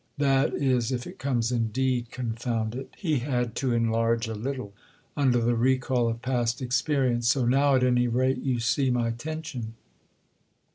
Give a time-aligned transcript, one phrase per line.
[0.17, 4.73] "That is if it comes indeed, confound it!"—he had to enlarge a little
[5.15, 7.27] under the recall of past experience.
[7.27, 9.75] "So now, at any rate, you see my tension!"